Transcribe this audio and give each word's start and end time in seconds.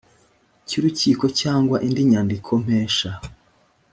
cy 0.67 0.73
urukiko 0.79 1.25
cyangwa 1.41 1.77
indi 1.87 2.01
nyandikompesha 2.11 3.09